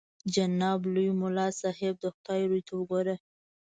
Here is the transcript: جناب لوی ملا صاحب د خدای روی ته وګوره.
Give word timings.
جناب 0.33 0.79
لوی 0.93 1.09
ملا 1.21 1.47
صاحب 1.61 1.93
د 1.99 2.05
خدای 2.15 2.41
روی 2.49 2.61
ته 2.67 2.73
وګوره. 2.79 3.15